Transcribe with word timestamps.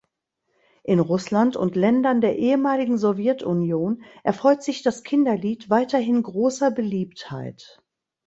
In 0.81 0.99
Russland 0.99 1.55
und 1.57 1.75
Ländern 1.75 2.21
der 2.21 2.35
ehemaligen 2.39 2.97
Sowjetunion 2.97 4.03
erfreut 4.23 4.63
sich 4.63 4.81
das 4.81 5.03
Kinderlied 5.03 5.69
weiterhin 5.69 6.23
großer 6.23 6.71
Beliebtheit. 6.71 7.79